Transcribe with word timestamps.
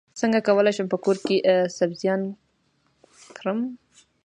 څنګه 0.19 0.39
کولی 0.47 0.71
شم 0.75 0.87
په 0.93 0.97
کور 1.03 1.17
کې 1.25 1.35
سبزیان 1.77 2.21
کرم 3.37 3.59